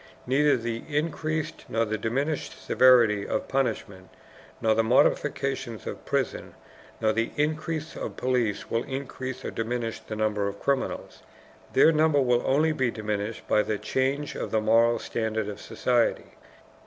Neither 0.25 0.57
the 0.57 0.81
increased 0.87 1.65
nor 1.69 1.85
the 1.85 1.95
diminished 1.95 2.59
severity 2.59 3.27
of 3.27 3.47
punishment, 3.47 4.09
nor 4.59 4.73
the 4.73 4.83
modifications 4.83 5.85
of 5.85 6.05
prisons, 6.07 6.55
nor 6.99 7.13
the 7.13 7.29
increase 7.35 7.95
of 7.95 8.17
police 8.17 8.67
will 8.71 8.81
increase 8.85 9.45
or 9.45 9.51
diminish 9.51 9.99
the 9.99 10.15
number 10.15 10.47
of 10.47 10.59
criminals. 10.59 11.21
Their 11.73 11.91
number 11.91 12.19
will 12.19 12.41
only 12.47 12.71
be 12.71 12.89
diminished 12.89 13.47
by 13.47 13.61
the 13.61 13.77
change 13.77 14.33
of 14.33 14.49
the 14.49 14.59
moral 14.59 14.97
standard 14.97 15.47
of 15.47 15.61
society. 15.61 16.31